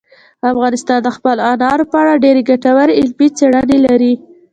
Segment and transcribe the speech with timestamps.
[0.51, 4.13] افغانستان د خپلو انارو په اړه ډېرې ګټورې علمي څېړنې لري.